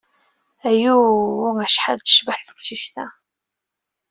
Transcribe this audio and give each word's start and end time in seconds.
Ayuu, 0.69 1.61
acḥal 1.65 1.97
tecbeḥ 1.99 2.39
teqcict-a! 2.47 3.07